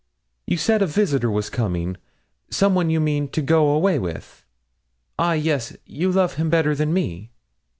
'You 0.47 0.57
said 0.57 0.81
a 0.81 0.87
visitor 0.87 1.29
was 1.29 1.51
coming; 1.51 1.95
some 2.49 2.73
one, 2.73 2.89
you 2.89 2.99
mean, 2.99 3.27
to 3.27 3.39
go 3.43 3.67
away 3.67 3.99
with. 3.99 4.47
Ah, 5.19 5.33
yes, 5.33 5.77
you 5.85 6.11
love 6.11 6.37
him 6.37 6.49
better 6.49 6.73
than 6.73 6.91
me.' 6.91 7.29